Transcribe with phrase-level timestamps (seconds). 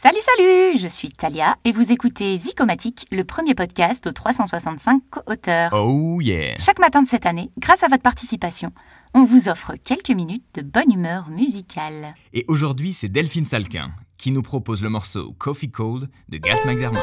[0.00, 5.72] Salut, salut Je suis Talia et vous écoutez Zicomatique, le premier podcast aux 365 co-auteurs.
[5.72, 8.70] Oh yeah Chaque matin de cette année, grâce à votre participation,
[9.12, 12.14] on vous offre quelques minutes de bonne humeur musicale.
[12.32, 17.02] Et aujourd'hui, c'est Delphine Salquin qui nous propose le morceau Coffee Cold de Garth McDermott.